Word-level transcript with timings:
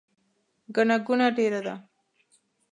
ګڼه 0.75 0.97
ګوڼه 1.05 1.27
ډیره 1.37 1.59
ده 1.65 1.75